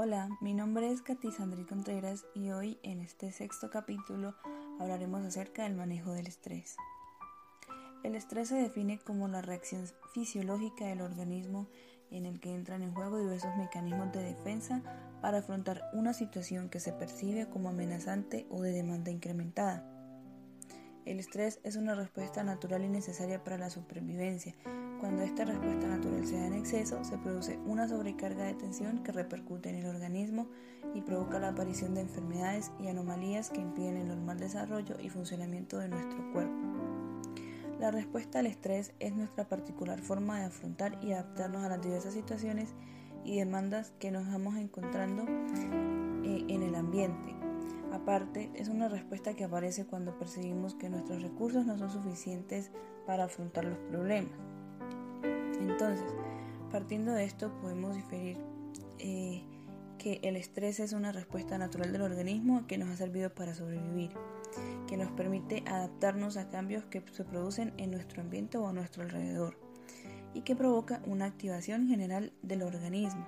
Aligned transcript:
Hola, 0.00 0.28
mi 0.40 0.54
nombre 0.54 0.92
es 0.92 1.02
Katy 1.02 1.32
Sandri 1.32 1.64
Contreras 1.64 2.24
y 2.32 2.52
hoy 2.52 2.78
en 2.84 3.00
este 3.00 3.32
sexto 3.32 3.68
capítulo 3.68 4.36
hablaremos 4.78 5.26
acerca 5.26 5.64
del 5.64 5.74
manejo 5.74 6.12
del 6.12 6.28
estrés. 6.28 6.76
El 8.04 8.14
estrés 8.14 8.46
se 8.46 8.54
define 8.54 9.00
como 9.00 9.26
la 9.26 9.42
reacción 9.42 9.84
fisiológica 10.14 10.86
del 10.86 11.00
organismo 11.00 11.66
en 12.12 12.26
el 12.26 12.38
que 12.38 12.54
entran 12.54 12.84
en 12.84 12.94
juego 12.94 13.18
diversos 13.18 13.56
mecanismos 13.56 14.12
de 14.12 14.22
defensa 14.22 14.84
para 15.20 15.38
afrontar 15.38 15.82
una 15.92 16.12
situación 16.12 16.68
que 16.68 16.78
se 16.78 16.92
percibe 16.92 17.48
como 17.48 17.68
amenazante 17.68 18.46
o 18.50 18.62
de 18.62 18.70
demanda 18.70 19.10
incrementada. 19.10 19.84
El 21.06 21.18
estrés 21.18 21.58
es 21.64 21.74
una 21.74 21.96
respuesta 21.96 22.44
natural 22.44 22.84
y 22.84 22.88
necesaria 22.88 23.42
para 23.42 23.58
la 23.58 23.68
supervivencia. 23.68 24.54
Cuando 25.00 25.22
esta 25.22 25.44
respuesta 25.44 25.86
natural 25.86 26.26
se 26.26 26.36
da 26.36 26.46
en 26.46 26.54
exceso, 26.54 27.02
se 27.04 27.18
produce 27.18 27.58
una 27.66 27.88
sobrecarga 27.88 28.44
de 28.44 28.54
tensión 28.54 29.02
que 29.02 29.12
repercute 29.12 29.70
en 29.70 29.76
el 29.76 29.86
organismo 29.86 30.48
y 30.94 31.02
provoca 31.02 31.38
la 31.38 31.50
aparición 31.50 31.94
de 31.94 32.00
enfermedades 32.00 32.72
y 32.80 32.88
anomalías 32.88 33.50
que 33.50 33.60
impiden 33.60 33.96
el 33.96 34.08
normal 34.08 34.38
desarrollo 34.38 34.96
y 35.00 35.08
funcionamiento 35.08 35.78
de 35.78 35.88
nuestro 35.88 36.32
cuerpo. 36.32 36.56
La 37.78 37.90
respuesta 37.90 38.40
al 38.40 38.46
estrés 38.46 38.92
es 38.98 39.14
nuestra 39.14 39.48
particular 39.48 40.00
forma 40.00 40.40
de 40.40 40.46
afrontar 40.46 40.98
y 41.02 41.12
adaptarnos 41.12 41.62
a 41.62 41.68
las 41.68 41.80
diversas 41.80 42.14
situaciones 42.14 42.74
y 43.24 43.38
demandas 43.38 43.92
que 44.00 44.10
nos 44.10 44.26
vamos 44.26 44.56
encontrando 44.56 45.24
eh, 46.24 46.44
en 46.48 46.62
el 46.62 46.74
ambiente 46.74 47.38
Aparte, 47.92 48.50
es 48.54 48.68
una 48.68 48.88
respuesta 48.88 49.34
que 49.34 49.44
aparece 49.44 49.86
cuando 49.86 50.16
percibimos 50.18 50.74
que 50.74 50.90
nuestros 50.90 51.22
recursos 51.22 51.64
no 51.66 51.78
son 51.78 51.90
suficientes 51.90 52.70
para 53.06 53.24
afrontar 53.24 53.64
los 53.64 53.78
problemas. 53.78 54.57
Entonces, 55.60 56.04
partiendo 56.70 57.12
de 57.12 57.24
esto, 57.24 57.52
podemos 57.60 57.94
diferir 57.94 58.38
eh, 58.98 59.42
que 59.98 60.20
el 60.22 60.36
estrés 60.36 60.80
es 60.80 60.92
una 60.92 61.12
respuesta 61.12 61.58
natural 61.58 61.92
del 61.92 62.02
organismo 62.02 62.66
que 62.66 62.78
nos 62.78 62.88
ha 62.88 62.96
servido 62.96 63.34
para 63.34 63.54
sobrevivir, 63.54 64.10
que 64.86 64.96
nos 64.96 65.10
permite 65.12 65.64
adaptarnos 65.66 66.36
a 66.36 66.48
cambios 66.48 66.84
que 66.84 67.02
se 67.12 67.24
producen 67.24 67.72
en 67.76 67.90
nuestro 67.90 68.22
ambiente 68.22 68.58
o 68.58 68.68
a 68.68 68.72
nuestro 68.72 69.02
alrededor 69.02 69.58
y 70.34 70.42
que 70.42 70.54
provoca 70.54 71.02
una 71.06 71.24
activación 71.24 71.88
general 71.88 72.32
del 72.42 72.62
organismo 72.62 73.26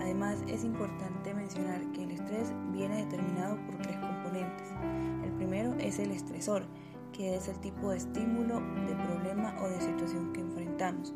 Además, 0.00 0.42
es 0.48 0.64
importante 0.64 1.34
mencionar 1.34 1.80
que 1.92 2.04
el 2.04 2.10
estrés 2.12 2.52
viene 2.72 3.04
determinado 3.04 3.56
por 3.66 3.76
tres 3.78 3.96
componentes. 3.96 4.68
El 5.24 5.32
primero 5.32 5.74
es 5.78 5.98
el 5.98 6.10
estresor, 6.10 6.66
que 7.12 7.36
es 7.36 7.48
el 7.48 7.58
tipo 7.60 7.90
de 7.90 7.98
estímulo, 7.98 8.60
de 8.60 8.94
problema 8.94 9.54
o 9.62 9.68
de 9.68 9.80
situación 9.80 10.32
que 10.32 10.40
enfrentamos. 10.40 11.14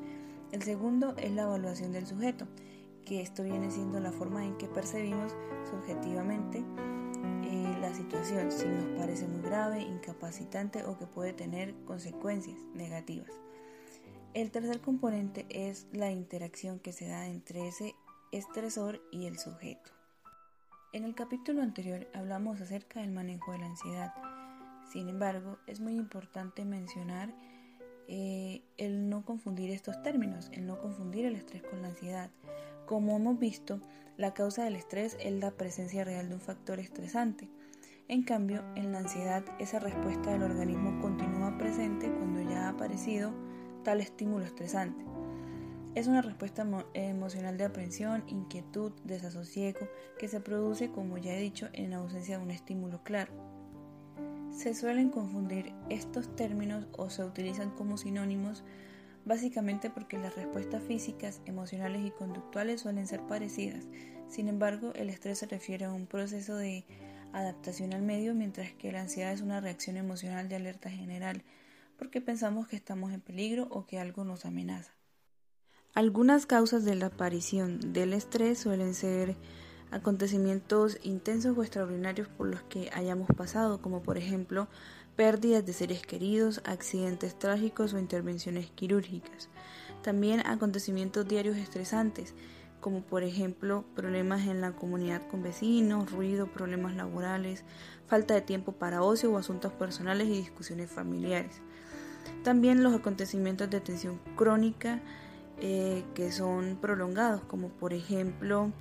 El 0.52 0.62
segundo 0.62 1.14
es 1.16 1.30
la 1.30 1.42
evaluación 1.42 1.92
del 1.92 2.06
sujeto, 2.06 2.48
que 3.04 3.20
esto 3.20 3.44
viene 3.44 3.70
siendo 3.70 4.00
la 4.00 4.10
forma 4.10 4.44
en 4.44 4.56
que 4.58 4.66
percibimos 4.66 5.32
subjetivamente 5.70 6.64
eh, 7.44 7.76
la 7.80 7.94
situación, 7.94 8.50
si 8.50 8.66
nos 8.66 8.98
parece 8.98 9.28
muy 9.28 9.42
grave, 9.42 9.80
incapacitante 9.82 10.84
o 10.84 10.98
que 10.98 11.06
puede 11.06 11.32
tener 11.32 11.74
consecuencias 11.84 12.58
negativas. 12.74 13.30
El 14.34 14.50
tercer 14.50 14.80
componente 14.80 15.46
es 15.50 15.86
la 15.92 16.10
interacción 16.10 16.80
que 16.80 16.92
se 16.92 17.06
da 17.06 17.26
entre 17.26 17.68
ese 17.68 17.94
estresor 18.32 19.00
y 19.12 19.26
el 19.26 19.38
sujeto. 19.38 19.90
En 20.92 21.04
el 21.04 21.14
capítulo 21.14 21.62
anterior 21.62 22.08
hablamos 22.12 22.60
acerca 22.60 23.00
del 23.00 23.12
manejo 23.12 23.52
de 23.52 23.58
la 23.58 23.66
ansiedad. 23.66 24.12
Sin 24.92 25.08
embargo, 25.08 25.58
es 25.68 25.78
muy 25.78 25.94
importante 25.94 26.64
mencionar 26.64 27.32
eh, 28.12 28.62
el 28.76 29.08
no 29.08 29.24
confundir 29.24 29.70
estos 29.70 30.02
términos, 30.02 30.50
el 30.52 30.66
no 30.66 30.80
confundir 30.80 31.26
el 31.26 31.36
estrés 31.36 31.62
con 31.62 31.80
la 31.80 31.88
ansiedad. 31.88 32.28
Como 32.84 33.14
hemos 33.14 33.38
visto, 33.38 33.80
la 34.16 34.34
causa 34.34 34.64
del 34.64 34.74
estrés 34.74 35.16
es 35.20 35.32
la 35.34 35.52
presencia 35.52 36.02
real 36.02 36.28
de 36.28 36.34
un 36.34 36.40
factor 36.40 36.80
estresante. 36.80 37.48
En 38.08 38.24
cambio, 38.24 38.64
en 38.74 38.90
la 38.90 38.98
ansiedad, 38.98 39.44
esa 39.60 39.78
respuesta 39.78 40.32
del 40.32 40.42
organismo 40.42 41.00
continúa 41.00 41.56
presente 41.56 42.10
cuando 42.10 42.42
ya 42.42 42.66
ha 42.66 42.70
aparecido 42.70 43.32
tal 43.84 44.00
estímulo 44.00 44.44
estresante. 44.44 45.04
Es 45.94 46.08
una 46.08 46.20
respuesta 46.20 46.66
emocional 46.94 47.58
de 47.58 47.64
aprensión, 47.64 48.24
inquietud, 48.26 48.90
desasosiego 49.04 49.86
que 50.18 50.26
se 50.26 50.40
produce, 50.40 50.90
como 50.90 51.16
ya 51.16 51.36
he 51.36 51.40
dicho, 51.40 51.68
en 51.74 51.92
ausencia 51.92 52.38
de 52.38 52.42
un 52.42 52.50
estímulo 52.50 53.04
claro. 53.04 53.49
Se 54.52 54.74
suelen 54.74 55.10
confundir 55.10 55.72
estos 55.88 56.34
términos 56.36 56.86
o 56.96 57.08
se 57.10 57.24
utilizan 57.24 57.70
como 57.70 57.96
sinónimos 57.96 58.64
básicamente 59.24 59.90
porque 59.90 60.18
las 60.18 60.34
respuestas 60.34 60.82
físicas, 60.82 61.40
emocionales 61.46 62.04
y 62.06 62.10
conductuales 62.10 62.80
suelen 62.80 63.06
ser 63.06 63.20
parecidas. 63.26 63.84
Sin 64.28 64.48
embargo, 64.48 64.92
el 64.94 65.10
estrés 65.10 65.38
se 65.38 65.46
refiere 65.46 65.84
a 65.84 65.92
un 65.92 66.06
proceso 66.06 66.56
de 66.56 66.84
adaptación 67.32 67.92
al 67.92 68.02
medio, 68.02 68.34
mientras 68.34 68.72
que 68.72 68.92
la 68.92 69.02
ansiedad 69.02 69.32
es 69.32 69.40
una 69.40 69.60
reacción 69.60 69.96
emocional 69.96 70.48
de 70.48 70.56
alerta 70.56 70.90
general, 70.90 71.42
porque 71.96 72.20
pensamos 72.20 72.66
que 72.66 72.76
estamos 72.76 73.12
en 73.12 73.20
peligro 73.20 73.68
o 73.70 73.86
que 73.86 73.98
algo 73.98 74.24
nos 74.24 74.44
amenaza. 74.46 74.92
Algunas 75.94 76.46
causas 76.46 76.84
de 76.84 76.94
la 76.94 77.06
aparición 77.06 77.92
del 77.92 78.12
estrés 78.12 78.58
suelen 78.58 78.94
ser 78.94 79.36
acontecimientos 79.90 80.98
intensos 81.02 81.56
o 81.56 81.62
extraordinarios 81.62 82.28
por 82.28 82.46
los 82.46 82.62
que 82.62 82.90
hayamos 82.92 83.28
pasado, 83.36 83.80
como 83.80 84.02
por 84.02 84.18
ejemplo 84.18 84.68
pérdidas 85.16 85.66
de 85.66 85.72
seres 85.72 86.02
queridos, 86.02 86.62
accidentes 86.64 87.38
trágicos 87.38 87.92
o 87.92 87.98
intervenciones 87.98 88.70
quirúrgicas. 88.70 89.48
También 90.02 90.40
acontecimientos 90.46 91.28
diarios 91.28 91.56
estresantes, 91.56 92.34
como 92.80 93.02
por 93.02 93.22
ejemplo 93.22 93.84
problemas 93.94 94.46
en 94.46 94.60
la 94.60 94.72
comunidad 94.72 95.26
con 95.28 95.42
vecinos, 95.42 96.10
ruido, 96.10 96.46
problemas 96.46 96.94
laborales, 96.94 97.64
falta 98.06 98.34
de 98.34 98.40
tiempo 98.40 98.72
para 98.72 99.02
ocio 99.02 99.30
o 99.30 99.36
asuntos 99.36 99.72
personales 99.72 100.28
y 100.28 100.32
discusiones 100.32 100.90
familiares. 100.90 101.60
También 102.42 102.82
los 102.82 102.94
acontecimientos 102.94 103.68
de 103.68 103.80
tensión 103.80 104.18
crónica, 104.36 105.00
eh, 105.58 106.04
que 106.14 106.32
son 106.32 106.78
prolongados, 106.80 107.42
como 107.42 107.68
por 107.68 107.92
ejemplo 107.92 108.72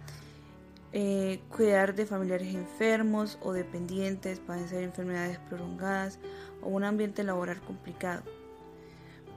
eh, 0.91 1.39
cuidar 1.55 1.93
de 1.93 2.05
familiares 2.05 2.53
enfermos 2.55 3.37
o 3.41 3.53
dependientes, 3.53 4.39
padecer 4.39 4.83
enfermedades 4.83 5.37
prolongadas 5.37 6.19
o 6.61 6.69
un 6.69 6.83
ambiente 6.83 7.23
laboral 7.23 7.61
complicado. 7.61 8.23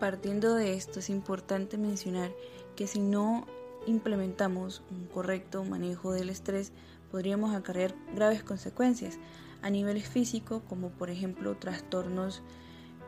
Partiendo 0.01 0.55
de 0.55 0.75
esto 0.75 1.01
es 1.01 1.11
importante 1.11 1.79
mencionar 1.79 2.33
que 2.75 2.87
si 2.87 3.01
no 3.01 3.47
implementamos 3.87 4.83
un 4.91 5.07
correcto 5.07 5.65
manejo 5.65 6.13
del 6.13 6.31
estrés, 6.31 6.73
podríamos 7.11 7.55
acarrear 7.55 7.95
graves 8.15 8.43
consecuencias 8.43 9.19
a 9.61 9.71
niveles 9.71 10.09
físicos, 10.09 10.63
como 10.69 10.91
por 10.91 11.11
ejemplo 11.11 11.57
trastornos 11.57 12.43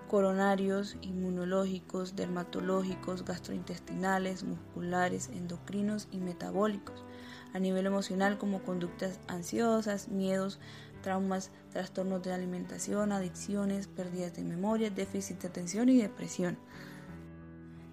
coronarios, 0.08 0.96
inmunológicos, 1.00 2.14
dermatológicos, 2.14 3.24
gastrointestinales, 3.24 4.44
musculares, 4.44 5.28
endocrinos 5.28 6.08
y 6.12 6.18
metabólicos. 6.18 7.04
A 7.54 7.60
nivel 7.60 7.86
emocional 7.86 8.36
como 8.36 8.62
conductas 8.62 9.18
ansiosas, 9.28 10.08
miedos, 10.08 10.58
traumas, 11.02 11.50
trastornos 11.70 12.22
de 12.22 12.32
alimentación, 12.32 13.12
adicciones, 13.12 13.86
pérdidas 13.86 14.34
de 14.34 14.42
memoria, 14.42 14.90
déficit 14.90 15.40
de 15.40 15.48
atención 15.48 15.88
y 15.88 16.02
depresión. 16.02 16.58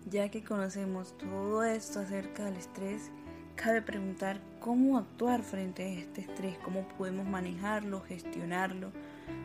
Ya 0.09 0.29
que 0.29 0.43
conocemos 0.43 1.15
todo 1.17 1.63
esto 1.63 1.99
acerca 1.99 2.45
del 2.45 2.57
estrés, 2.57 3.11
cabe 3.55 3.83
preguntar 3.83 4.41
cómo 4.59 4.97
actuar 4.97 5.43
frente 5.43 5.83
a 5.83 5.99
este 5.99 6.21
estrés, 6.21 6.57
cómo 6.65 6.87
podemos 6.97 7.27
manejarlo, 7.27 8.01
gestionarlo, 8.01 8.91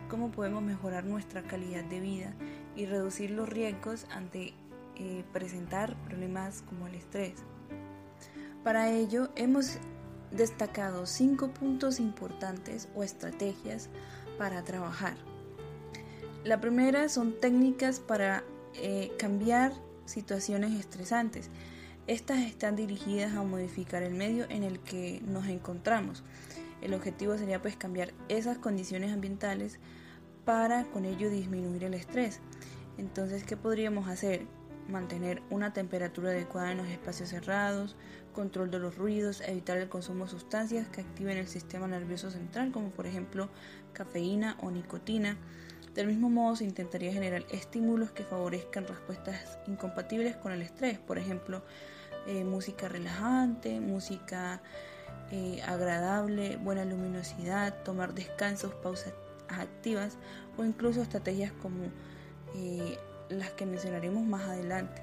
cómo 0.08 0.30
podemos 0.30 0.62
mejorar 0.62 1.04
nuestra 1.04 1.42
calidad 1.42 1.84
de 1.84 2.00
vida 2.00 2.34
y 2.74 2.86
reducir 2.86 3.32
los 3.32 3.48
riesgos 3.48 4.06
ante 4.10 4.54
eh, 4.96 5.24
presentar 5.32 5.94
problemas 6.04 6.62
como 6.62 6.86
el 6.86 6.94
estrés. 6.94 7.34
Para 8.64 8.90
ello 8.90 9.28
hemos 9.36 9.78
destacado 10.30 11.06
cinco 11.06 11.48
puntos 11.48 12.00
importantes 12.00 12.88
o 12.94 13.02
estrategias 13.02 13.88
para 14.38 14.62
trabajar. 14.62 15.16
La 16.44 16.60
primera 16.60 17.08
son 17.08 17.32
técnicas 17.40 18.00
para 18.00 18.44
eh, 18.74 19.12
cambiar 19.18 19.72
situaciones 20.04 20.78
estresantes. 20.78 21.50
Estas 22.06 22.38
están 22.40 22.76
dirigidas 22.76 23.34
a 23.34 23.42
modificar 23.42 24.02
el 24.02 24.14
medio 24.14 24.46
en 24.48 24.62
el 24.62 24.78
que 24.78 25.20
nos 25.26 25.46
encontramos. 25.48 26.22
El 26.80 26.94
objetivo 26.94 27.36
sería 27.36 27.60
pues 27.60 27.76
cambiar 27.76 28.12
esas 28.28 28.58
condiciones 28.58 29.12
ambientales 29.12 29.80
para 30.44 30.84
con 30.84 31.04
ello 31.04 31.30
disminuir 31.30 31.82
el 31.84 31.94
estrés. 31.94 32.40
Entonces, 32.98 33.42
¿qué 33.42 33.56
podríamos 33.56 34.08
hacer? 34.08 34.46
Mantener 34.88 35.42
una 35.50 35.72
temperatura 35.72 36.30
adecuada 36.30 36.72
en 36.72 36.78
los 36.78 36.86
espacios 36.86 37.30
cerrados, 37.30 37.96
control 38.32 38.70
de 38.70 38.78
los 38.78 38.96
ruidos, 38.96 39.40
evitar 39.40 39.78
el 39.78 39.88
consumo 39.88 40.24
de 40.24 40.30
sustancias 40.30 40.88
que 40.88 41.00
activen 41.00 41.38
el 41.38 41.48
sistema 41.48 41.88
nervioso 41.88 42.30
central, 42.30 42.70
como 42.70 42.90
por 42.90 43.06
ejemplo 43.06 43.48
cafeína 43.92 44.56
o 44.60 44.70
nicotina. 44.70 45.36
Del 45.94 46.08
mismo 46.08 46.28
modo, 46.28 46.56
se 46.56 46.64
intentaría 46.64 47.12
generar 47.12 47.44
estímulos 47.50 48.10
que 48.10 48.22
favorezcan 48.22 48.86
respuestas 48.86 49.58
incompatibles 49.66 50.36
con 50.36 50.52
el 50.52 50.60
estrés, 50.62 50.98
por 50.98 51.18
ejemplo, 51.18 51.62
eh, 52.26 52.44
música 52.44 52.88
relajante, 52.88 53.80
música 53.80 54.60
eh, 55.30 55.62
agradable, 55.66 56.56
buena 56.56 56.84
luminosidad, 56.84 57.82
tomar 57.82 58.14
descansos, 58.14 58.74
pausas 58.74 59.14
activas 59.48 60.18
o 60.56 60.64
incluso 60.64 61.02
estrategias 61.02 61.52
como 61.62 61.84
eh, 62.54 62.98
las 63.28 63.50
que 63.50 63.66
mencionaremos 63.66 64.24
más 64.24 64.48
adelante. 64.48 65.02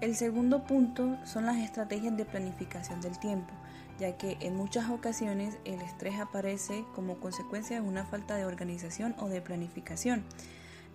El 0.00 0.14
segundo 0.14 0.64
punto 0.64 1.16
son 1.24 1.46
las 1.46 1.56
estrategias 1.56 2.16
de 2.16 2.26
planificación 2.26 3.00
del 3.00 3.18
tiempo, 3.18 3.52
ya 3.98 4.16
que 4.18 4.36
en 4.40 4.54
muchas 4.54 4.90
ocasiones 4.90 5.56
el 5.64 5.80
estrés 5.80 6.20
aparece 6.20 6.84
como 6.94 7.18
consecuencia 7.18 7.80
de 7.80 7.86
una 7.86 8.04
falta 8.04 8.36
de 8.36 8.44
organización 8.44 9.14
o 9.18 9.28
de 9.28 9.40
planificación. 9.40 10.24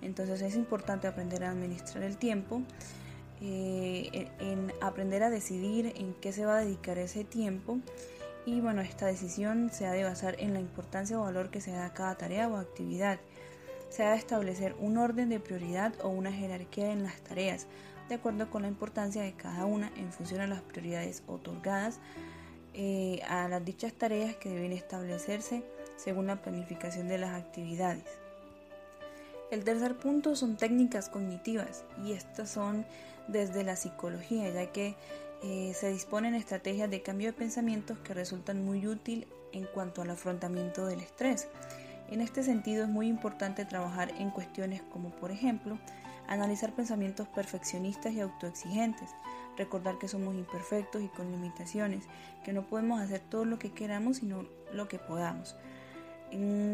Entonces 0.01 0.41
es 0.41 0.55
importante 0.55 1.07
aprender 1.07 1.43
a 1.43 1.51
administrar 1.51 2.03
el 2.03 2.17
tiempo, 2.17 2.61
eh, 3.41 4.29
en 4.39 4.71
aprender 4.81 5.23
a 5.23 5.31
decidir 5.31 5.93
en 5.95 6.13
qué 6.13 6.31
se 6.31 6.45
va 6.45 6.57
a 6.57 6.61
dedicar 6.61 6.99
ese 6.99 7.23
tiempo 7.23 7.79
y 8.45 8.59
bueno, 8.59 8.81
esta 8.81 9.05
decisión 9.05 9.69
se 9.71 9.85
ha 9.85 9.91
de 9.91 10.03
basar 10.03 10.35
en 10.39 10.53
la 10.53 10.59
importancia 10.59 11.19
o 11.19 11.23
valor 11.23 11.49
que 11.49 11.61
se 11.61 11.71
da 11.71 11.85
a 11.85 11.93
cada 11.93 12.15
tarea 12.15 12.47
o 12.47 12.57
actividad. 12.57 13.19
Se 13.91 14.03
ha 14.03 14.11
de 14.11 14.17
establecer 14.17 14.75
un 14.79 14.97
orden 14.97 15.29
de 15.29 15.39
prioridad 15.39 15.93
o 16.01 16.07
una 16.07 16.31
jerarquía 16.31 16.91
en 16.91 17.03
las 17.03 17.21
tareas 17.21 17.67
de 18.09 18.15
acuerdo 18.15 18.49
con 18.49 18.63
la 18.63 18.67
importancia 18.67 19.21
de 19.21 19.33
cada 19.33 19.65
una 19.65 19.91
en 19.95 20.11
función 20.11 20.41
a 20.41 20.47
las 20.47 20.61
prioridades 20.61 21.23
otorgadas 21.27 21.99
eh, 22.73 23.21
a 23.27 23.47
las 23.47 23.63
dichas 23.63 23.93
tareas 23.93 24.35
que 24.35 24.49
deben 24.49 24.71
establecerse 24.71 25.63
según 25.97 26.27
la 26.27 26.41
planificación 26.41 27.07
de 27.07 27.17
las 27.17 27.41
actividades. 27.41 28.03
El 29.49 29.65
tercer 29.65 29.97
punto 29.97 30.35
son 30.35 30.55
técnicas 30.55 31.09
cognitivas 31.09 31.83
y 32.03 32.13
estas 32.13 32.49
son 32.49 32.85
desde 33.27 33.63
la 33.63 33.75
psicología, 33.75 34.49
ya 34.49 34.71
que 34.71 34.95
eh, 35.43 35.73
se 35.73 35.89
disponen 35.89 36.35
estrategias 36.35 36.89
de 36.89 37.01
cambio 37.01 37.27
de 37.27 37.33
pensamientos 37.33 37.97
que 37.99 38.13
resultan 38.13 38.63
muy 38.63 38.87
útil 38.87 39.27
en 39.51 39.65
cuanto 39.65 40.01
al 40.01 40.09
afrontamiento 40.09 40.85
del 40.85 41.01
estrés. 41.01 41.47
En 42.11 42.19
este 42.19 42.43
sentido 42.43 42.83
es 42.83 42.89
muy 42.89 43.07
importante 43.07 43.63
trabajar 43.63 44.11
en 44.19 44.31
cuestiones 44.31 44.81
como 44.91 45.11
por 45.11 45.31
ejemplo 45.31 45.79
analizar 46.27 46.73
pensamientos 46.73 47.27
perfeccionistas 47.29 48.13
y 48.13 48.19
autoexigentes, 48.19 49.09
recordar 49.57 49.97
que 49.97 50.09
somos 50.09 50.35
imperfectos 50.35 51.01
y 51.01 51.07
con 51.07 51.31
limitaciones, 51.31 52.03
que 52.43 52.53
no 52.53 52.67
podemos 52.67 52.99
hacer 53.01 53.21
todo 53.21 53.45
lo 53.45 53.57
que 53.57 53.71
queramos 53.71 54.17
sino 54.17 54.45
lo 54.73 54.87
que 54.87 54.99
podamos. 54.99 55.55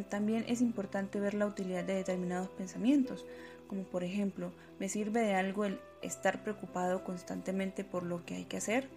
También 0.09 0.43
es 0.47 0.61
importante 0.61 1.19
ver 1.19 1.33
la 1.33 1.45
utilidad 1.45 1.83
de 1.83 1.95
determinados 1.95 2.49
pensamientos, 2.49 3.25
como 3.67 3.83
por 3.83 4.03
ejemplo, 4.03 4.51
¿me 4.79 4.89
sirve 4.89 5.21
de 5.21 5.35
algo 5.35 5.65
el 5.65 5.79
estar 6.01 6.43
preocupado 6.43 7.03
constantemente 7.03 7.83
por 7.83 8.03
lo 8.03 8.25
que 8.25 8.35
hay 8.35 8.45
que 8.45 8.57
hacer? 8.57 8.89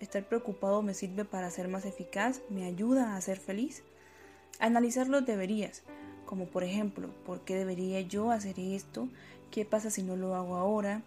¿Estar 0.00 0.24
preocupado 0.24 0.82
me 0.82 0.94
sirve 0.94 1.24
para 1.24 1.50
ser 1.50 1.68
más 1.68 1.84
eficaz? 1.84 2.40
¿Me 2.50 2.64
ayuda 2.64 3.16
a 3.16 3.20
ser 3.20 3.38
feliz? 3.38 3.82
Analizar 4.58 5.08
los 5.08 5.26
deberías, 5.26 5.82
como 6.24 6.46
por 6.46 6.64
ejemplo, 6.64 7.08
¿por 7.24 7.40
qué 7.42 7.54
debería 7.54 8.00
yo 8.00 8.30
hacer 8.30 8.58
esto? 8.58 9.08
¿Qué 9.50 9.64
pasa 9.64 9.90
si 9.90 10.02
no 10.02 10.16
lo 10.16 10.34
hago 10.34 10.56
ahora? 10.56 11.02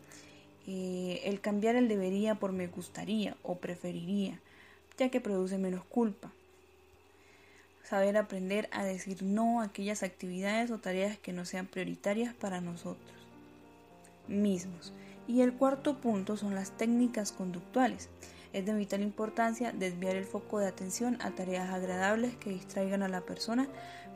Eh, 0.68 1.22
el 1.26 1.42
cambiar 1.42 1.76
el 1.76 1.88
debería 1.88 2.36
por 2.36 2.52
me 2.52 2.68
gustaría 2.68 3.36
o 3.44 3.56
preferiría, 3.56 4.40
ya 4.98 5.10
que 5.10 5.20
produce 5.20 5.58
menos 5.58 5.84
culpa. 5.86 6.32
Saber 7.84 8.18
aprender 8.18 8.70
a 8.72 8.84
decir 8.84 9.24
no 9.24 9.62
a 9.62 9.66
aquellas 9.66 10.04
actividades 10.04 10.70
o 10.70 10.78
tareas 10.78 11.18
que 11.18 11.34
no 11.34 11.44
sean 11.44 11.66
prioritarias 11.66 12.36
para 12.36 12.62
nosotros 12.62 13.20
mismos. 14.28 14.94
Y 15.28 15.42
el 15.42 15.54
cuarto 15.54 15.98
punto 15.98 16.38
son 16.38 16.56
las 16.56 16.72
técnicas 16.78 17.32
conductuales. 17.32 18.10
Es 18.52 18.66
de 18.66 18.74
vital 18.74 19.02
importancia 19.02 19.72
desviar 19.72 20.16
el 20.16 20.26
foco 20.26 20.60
de 20.60 20.68
atención 20.68 21.18
a 21.22 21.32
tareas 21.32 21.70
agradables 21.70 22.36
que 22.36 22.50
distraigan 22.50 23.04
a 23.04 23.08
la 23.08 23.22
persona 23.22 23.68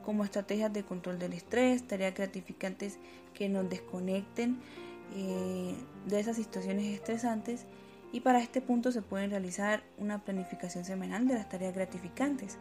como 0.03 0.23
estrategias 0.23 0.73
de 0.73 0.83
control 0.83 1.19
del 1.19 1.33
estrés, 1.33 1.87
tareas 1.87 2.15
gratificantes 2.15 2.97
que 3.33 3.47
nos 3.47 3.69
desconecten 3.69 4.59
eh, 5.15 5.75
de 6.07 6.19
esas 6.19 6.35
situaciones 6.35 6.85
estresantes 6.85 7.65
y 8.11 8.21
para 8.21 8.41
este 8.41 8.61
punto 8.61 8.91
se 8.91 9.01
puede 9.01 9.27
realizar 9.27 9.83
una 9.97 10.23
planificación 10.23 10.85
semanal 10.85 11.27
de 11.27 11.35
las 11.35 11.49
tareas 11.49 11.73
gratificantes. 11.73 12.57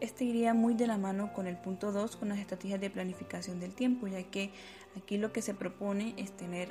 Este 0.00 0.24
iría 0.24 0.54
muy 0.54 0.74
de 0.74 0.86
la 0.86 0.96
mano 0.96 1.32
con 1.32 1.46
el 1.46 1.56
punto 1.56 1.92
2, 1.92 2.16
con 2.16 2.28
las 2.28 2.38
estrategias 2.38 2.80
de 2.80 2.90
planificación 2.90 3.58
del 3.58 3.74
tiempo, 3.74 4.06
ya 4.06 4.22
que 4.22 4.52
aquí 4.96 5.18
lo 5.18 5.32
que 5.32 5.42
se 5.42 5.54
propone 5.54 6.14
es 6.16 6.30
tener 6.32 6.68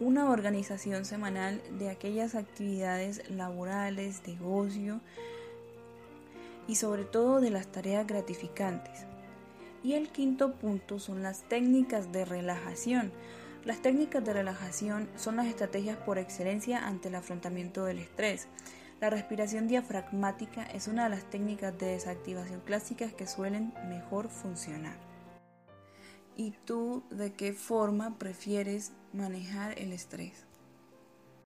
una 0.00 0.30
organización 0.30 1.04
semanal 1.04 1.62
de 1.78 1.90
aquellas 1.90 2.34
actividades 2.34 3.30
laborales, 3.30 4.22
de 4.24 4.38
ocio, 4.42 5.00
y 6.66 6.76
sobre 6.76 7.04
todo 7.04 7.40
de 7.40 7.50
las 7.50 7.66
tareas 7.66 8.06
gratificantes. 8.06 9.06
Y 9.82 9.94
el 9.94 10.08
quinto 10.08 10.54
punto 10.54 10.98
son 10.98 11.22
las 11.22 11.42
técnicas 11.48 12.12
de 12.12 12.24
relajación. 12.24 13.12
Las 13.64 13.82
técnicas 13.82 14.24
de 14.24 14.32
relajación 14.32 15.08
son 15.16 15.36
las 15.36 15.46
estrategias 15.46 15.96
por 15.98 16.18
excelencia 16.18 16.86
ante 16.86 17.08
el 17.08 17.16
afrontamiento 17.16 17.84
del 17.84 17.98
estrés. 17.98 18.48
La 19.00 19.10
respiración 19.10 19.68
diafragmática 19.68 20.62
es 20.64 20.86
una 20.88 21.04
de 21.04 21.10
las 21.10 21.24
técnicas 21.24 21.76
de 21.78 21.86
desactivación 21.86 22.60
clásicas 22.60 23.12
que 23.12 23.26
suelen 23.26 23.74
mejor 23.88 24.28
funcionar. 24.28 25.09
¿Y 26.40 26.52
tú 26.64 27.02
de 27.10 27.34
qué 27.34 27.52
forma 27.52 28.16
prefieres 28.16 28.92
manejar 29.12 29.78
el 29.78 29.92
estrés? 29.92 30.46